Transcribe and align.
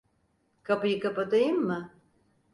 Kapıyı 0.63 0.99
kapatayım 0.99 1.63
mı? 1.65 1.91